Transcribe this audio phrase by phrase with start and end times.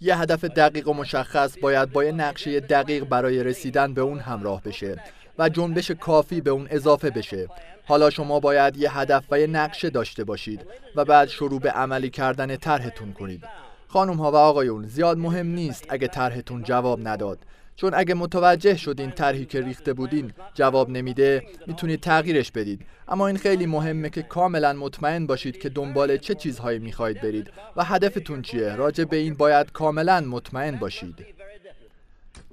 [0.00, 4.62] یه هدف دقیق و مشخص باید با یه نقشه دقیق برای رسیدن به اون همراه
[4.62, 5.02] بشه
[5.38, 7.48] و جنبش کافی به اون اضافه بشه.
[7.84, 12.10] حالا شما باید یه هدف و یه نقشه داشته باشید و بعد شروع به عملی
[12.10, 13.44] کردن طرحتون کنید.
[13.88, 17.38] خانم ها و آقایون زیاد مهم نیست اگه طرحتون جواب نداد.
[17.76, 22.80] چون اگه متوجه شدین طرحی که ریخته بودین جواب نمیده می‌تونید تغییرش بدید.
[23.08, 27.84] اما این خیلی مهمه که کاملا مطمئن باشید که دنبال چه چیزهایی می‌خواهید برید و
[27.84, 28.76] هدفتون چیه.
[28.76, 31.26] راجع به این باید کاملا مطمئن باشید.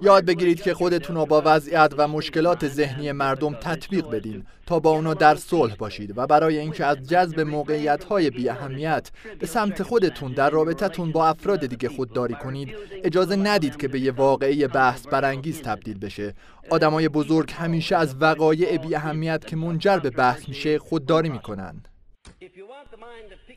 [0.02, 4.90] یاد بگیرید که خودتون رو با وضعیت و مشکلات ذهنی مردم تطبیق بدین تا با
[4.90, 9.82] اونا در صلح باشید و برای اینکه از جذب موقعیت های بی اهمیت به سمت
[9.82, 15.06] خودتون در رابطتون با افراد دیگه خودداری کنید اجازه ندید که به یه واقعی بحث
[15.06, 16.34] برانگیز تبدیل بشه.
[16.70, 21.82] آدمای بزرگ همیشه از وقایع بی اهمیت که منجر به بحث میشه خودداری می‌کنن.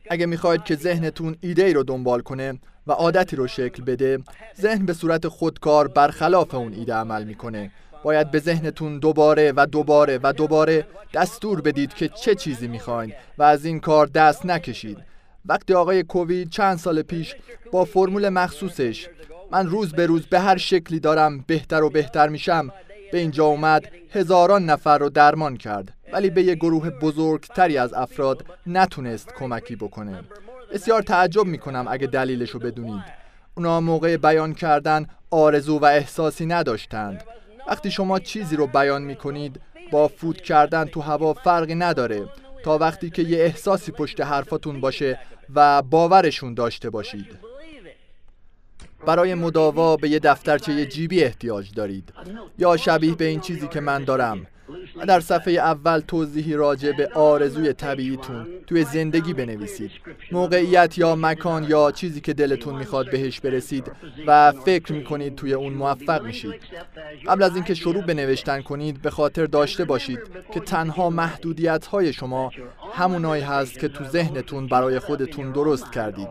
[0.10, 4.20] اگه می‌خواید که ذهنتون ایده ای رو دنبال کنه و عادتی رو شکل بده
[4.62, 7.72] ذهن به صورت خودکار برخلاف اون ایده عمل می‌کنه.
[8.04, 13.44] باید به ذهنتون دوباره و دوباره و دوباره دستور بدید که چه چیزی می‌خواین و
[13.44, 14.98] از این کار دست نکشید.
[15.46, 17.36] وقتی آقای کووید چند سال پیش
[17.72, 19.08] با فرمول مخصوصش
[19.52, 22.72] من روز به روز به هر شکلی دارم بهتر و بهتر میشم
[23.12, 28.46] به اینجا اومد هزاران نفر رو درمان کرد ولی به یه گروه بزرگتری از افراد
[28.68, 30.24] نتونست کمکی بکنه.
[30.74, 33.04] بسیار تعجب می‌کنم اگه دلیلش رو بدونید.
[33.58, 37.24] اونا موقع بیان کردن آرزو و احساسی نداشتند.
[37.68, 39.62] وقتی شما چیزی رو بیان می‌کنید
[39.92, 42.26] با فوت کردن تو هوا فرقی نداره.
[42.64, 45.20] تا وقتی که یه احساسی پشت حرفاتون باشه
[45.56, 47.47] و باورشون داشته باشید.
[49.06, 52.14] برای مداوا به یه دفترچه جیبی احتیاج دارید.
[52.58, 54.48] یا شبیه به این چیزی که من دارم.
[54.98, 59.92] و در صفحه اول توضیحی راجع به آرزوی طبیعیتون توی زندگی بنویسید.
[60.32, 63.92] موقعیت یا مکان یا چیزی که دلتون می‌خواد بهش برسید
[64.28, 66.56] و فکر می‌کنید توی اون موفق میشید.
[67.28, 70.20] قبل از اینکه شروع به نوشتن کنید به خاطر داشته باشید
[70.54, 72.52] که تنها محدودیت های شما
[72.94, 76.28] همونایی هست که تو ذهنتون برای خودتون درست کردید.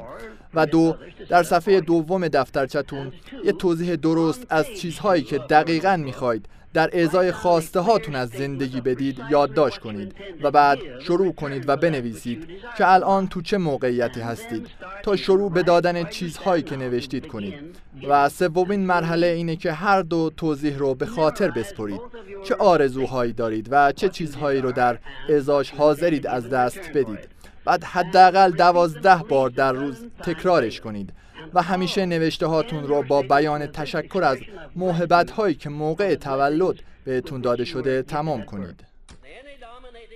[0.54, 0.96] و دو
[1.28, 3.12] در صفحه دوم دفترچتون
[3.44, 6.46] یه توضیح درست از چیزهایی که دقیقا می‌خواید.
[6.74, 12.48] در اعضای خواسته هاتون از زندگی بدید یادداشت کنید و بعد شروع کنید و بنویسید
[12.78, 14.66] که الان تو چه موقعیتی هستید.
[15.02, 17.54] تا شروع به دادن چیزهایی که نوشتید کنید.
[18.08, 22.00] و سومین مرحله اینه که هر دو توضیح رو به خاطر بسپرید.
[22.44, 24.98] چه آرزوهایی دارید و چه چیزهایی رو در
[25.28, 27.18] اعزاش حاضرید از دست بدید.
[27.66, 31.12] بعد حداقل دوازده بار در روز تکرارش کنید
[31.54, 34.38] و همیشه نوشته هاتون رو با بیان تشکر از
[34.76, 38.84] موهبت هایی که موقع تولد بهتون داده شده تمام کنید.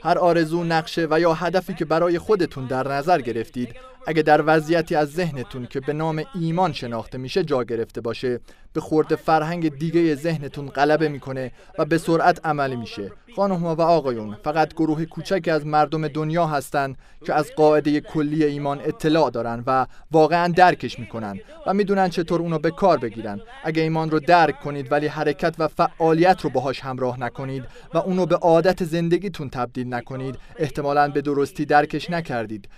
[0.03, 3.75] هر آرزو نقشه و یا هدفی که برای خودتون در نظر گرفتید
[4.07, 8.41] اگه در وضعیتی از ذهنتون که به نام ایمان شناخته میشه جا گرفته باشه
[8.73, 13.13] به خورد فرهنگ دیگه ذهنتون غلبه می‌کنه و به سرعت عملی میشه.
[13.37, 18.81] خانم و آقایون فقط گروه کوچکی از مردم دنیا هستند که از قاعده کلی ایمان
[18.81, 23.41] اطلاع دارن و واقعا درکش می‌کنن و می‌دونن چطور اونو به کار بگیرن.
[23.65, 28.27] اگه ایمان رو درک کنید ولی حرکت و فعالیت رو باهاش همراه نکنید و اونو
[28.27, 32.69] به عادت زندگیتون تبدیل نکنید احتمالا به درستی درکش نکردید.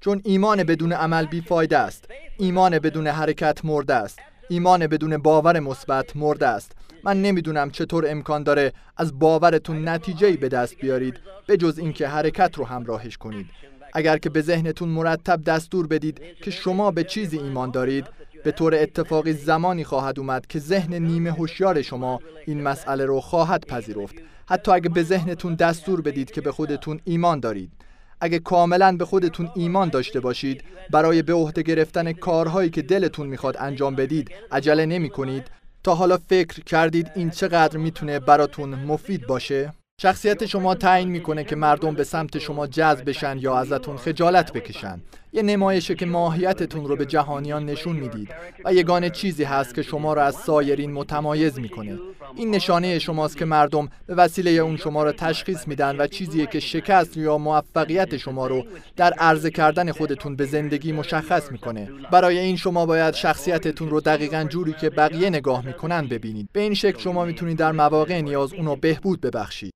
[0.00, 2.04] چون ایمان بدون عمل بیفایده است.
[2.38, 4.18] ایمان بدون حرکت مرده است.
[4.48, 6.72] ایمان بدون باور مثبت مرده است.
[7.04, 11.14] من نمی‌دونم چطور امکان داره از باورتون نتیجه به دست بیارید
[11.46, 13.46] به جز اینکه حرکت رو همراهش کنید.
[13.92, 18.06] اگر که به ذهنتون مرتب دستور بدید که شما به چیزی ایمان دارید
[18.44, 23.66] به طور اتفاقی زمانی خواهد اومد که ذهن نیمه هوشیار شما این مسئله رو خواهد
[23.66, 24.14] پذیرفت.
[24.48, 27.70] حتی اگه به ذهنتون دستور بدید که به خودتون ایمان دارید.
[28.20, 33.56] اگه کاملا به خودتون ایمان داشته باشید برای به عهده گرفتن کارهایی که دلتون می‌خواد
[33.58, 35.44] انجام بدید عجله نمی کنید
[35.82, 39.72] تا حالا فکر کردید این چقدر می‌تونه براتون مفید باشه؟
[40.02, 45.00] شخصیت شما تعیین می‌کنه که مردم به سمت شما جذب بشن یا ازتون خجالت بکشن.
[45.32, 48.28] یه نمایشه که ماهیتتون رو به جهانیان نشون می‌دید
[48.64, 51.98] و یگانه چیزی هست که شما رو از سایرین متمایز می‌کنه.
[52.36, 56.60] این نشانه شماست که مردم به وسیله اون شما رو تشخیص میدن و چیزیه که
[56.60, 58.64] شکست یا موفقیت شما رو
[58.96, 61.88] در عرضه کردن خودتون به زندگی مشخص می‌کنه.
[62.12, 66.48] برای این شما باید شخصیتتون رو دقیقا جوری که بقیه نگاه می‌کنن ببینید.
[66.52, 69.72] به این شکل شما می‌تونید در مواقع نیاز اونو بهبود ببخشید.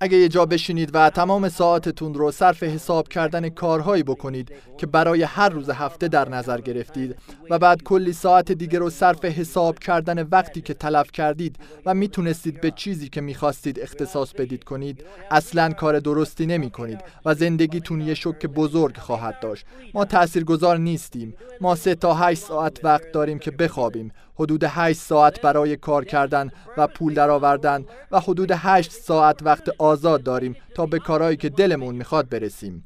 [0.00, 5.22] اگه یه جا بشینید و تمام ساعتتون رو صرف حساب کردن کارهایی بکنید که برای
[5.22, 7.16] هر روز هفته در نظر گرفتید
[7.50, 11.56] و بعد کلی ساعت دیگه رو صرف حساب کردن وقتی که تلف کردید
[11.86, 17.34] و می‌تونستید به چیزی که می‌خواستید اختصاص بدید کنید اصلا کار درستی نمی کنید و
[17.34, 19.66] زندگیتون یه شک بزرگ خواهد داشت.
[19.94, 21.34] ما تاثیرگذار نیستیم.
[21.60, 24.12] ما سه تا هشت ساعت وقت داریم که بخوابیم.
[24.38, 30.22] حدود 8 ساعت برای کار کردن و پول درآوردن و حدود 8 ساعت وقت آزاد
[30.22, 32.84] داریم تا به کارهایی که دلمون می‌خواد برسیم.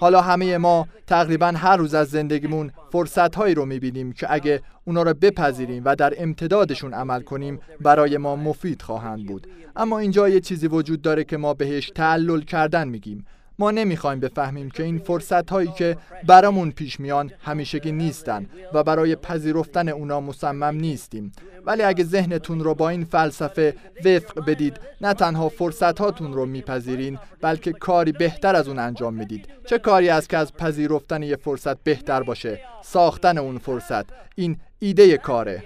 [0.00, 5.02] حالا همه ما تقریبا هر روز از زندگیمون فرصت هایی رو می‌بینیم که اگه اونا
[5.02, 9.46] رو بپذیریم و در امتدادشون عمل کنیم برای ما مفید خواهند بود.
[9.76, 13.24] اما اینجا یه چیزی وجود داره که ما بهش تعلل کردن میگیم.
[13.60, 15.96] ما نمی‌خوایم بفهمیم که این فرصت هایی که
[16.26, 21.32] برامون پیش میان همیشگی نیستن و برای پذیرفتن اونا مصمم نیستیم.
[21.66, 23.74] ولی اگه ذهنتون رو با این فلسفه
[24.04, 29.48] وفق بدید نه تنها فرصت هاتون رو میپذیرین بلکه کاری بهتر از اون انجام می‌دید.
[29.66, 34.04] چه کاری است که از پذیرفتن یه فرصت بهتر باشه؟ ساختن اون فرصت.
[34.34, 35.62] این ایده کاره.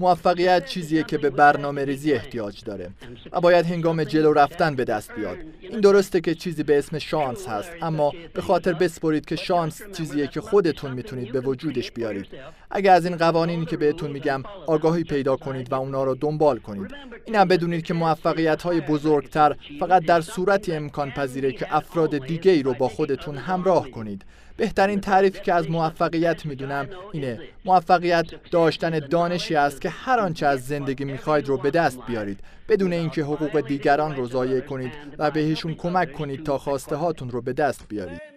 [0.00, 2.90] موفقیت چیزیه که به برنامه ریزی احتیاج داره.
[3.32, 5.36] و باید هنگام جلو رفتن به دست بیاد.
[5.60, 10.26] این درسته که چیزی به اسم شانس هست اما به خاطر بسپرید که شانس چیزیه
[10.26, 12.26] که خودتون می‌تونید به وجودش بیارید.
[12.70, 16.94] اگر از این قوانینی که بهتون میگم آگاهی پیدا کنید و اونا رو دنبال کنید.
[17.26, 22.62] اینم بدونید که موفقیت های بزرگتر فقط در صورتی امکان پذیره که افراد دیگه ای
[22.62, 24.24] رو با خودتون همراه کنید.
[24.56, 27.40] بهترین تعریفی که از موفقیت می‌دونم اینه.
[27.64, 32.92] موفقیت داشتن دانشی است که هر آنچه از زندگی می‌خواید رو به دست بیارید بدون
[32.92, 37.52] اینکه حقوق دیگران رو ضایع کنید و بهشون کمک کنید تا خواسته هاتون رو به
[37.52, 38.27] دست بیارید.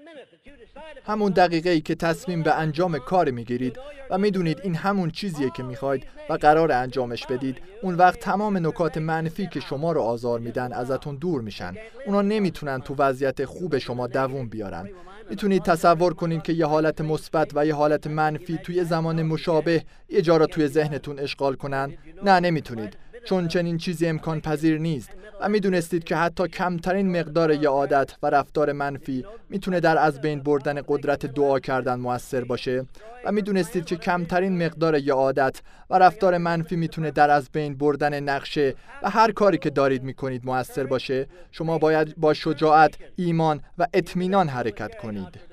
[1.06, 3.78] همون دقیقه ای که تصمیم به انجام کار می‌گیرید
[4.10, 7.58] و می‌دونید این همون چیزیه که می‌خواید و قرار انجامش بدید.
[7.82, 11.74] اون وقت تمام نکات منفی که شما رو آزار میدن ازتون دور میشن.
[12.06, 14.90] اونا نمی‌تونن تو وضعیت خوب شما دووم بیارن.
[15.30, 20.22] می‌تونید تصور کنید که یه حالت مثبت و یه حالت منفی توی زمان مشابه یه
[20.22, 21.94] جا را توی ذهنتون اشغال کنن.
[22.24, 22.98] نه نمی‌تونید.
[23.26, 25.10] چون چنین چیزی امکان پذیر نیست.
[25.42, 30.40] و می‌دونستید که حتی کمترین مقدار یه عادت و رفتار منفی می‌تونه در از بین
[30.40, 32.86] بردن قدرت دعا کردن موثر باشه.
[33.26, 38.20] و می‌دونستید که کمترین مقدار یه عادت و رفتار منفی می‌تونه در از بین بردن
[38.20, 41.28] نقشه و هر کاری که دارید می‌کنید موثر باشه.
[41.52, 45.51] شما باید با شجاعت ایمان و اطمینان حرکت کنید.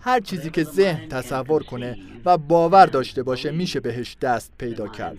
[0.00, 5.16] هر چیزی که ذهن تصور کنه و باور داشته باشه میشه بهش دست پیدا کرد.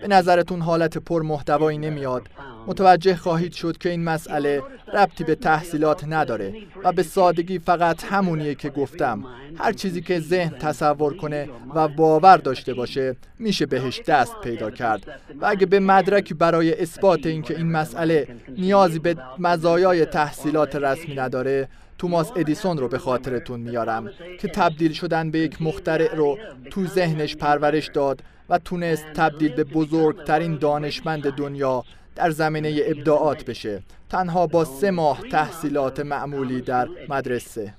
[0.00, 2.22] به نظرتون حالت پر محتوایی نمیاد؟
[2.66, 4.62] متوجه خواهید شد که این مسئله
[4.94, 9.24] ربطی به تحصیلات نداره و به سادگی فقط همونیه که گفتم.
[9.56, 15.20] هر چیزی که ذهن تصور کنه و باور داشته باشه میشه بهش دست پیدا کرد.
[15.40, 21.68] و اگه به مدرکی برای اثبات اینکه این مسئله نیازی به مزایای تحصیلات رسمی نداره
[22.00, 24.10] توماس ادیسون رو به خاطرتون میارم
[24.40, 26.38] که تبدیل شدن به یک مخترع رو
[26.70, 31.84] تو ذهنش پرورش داد و تونست تبدیل به بزرگترین دانشمند دنیا
[32.16, 37.74] در زمینه ابداعات بشه تنها با سه ماه تحصیلات معمولی در مدرسه.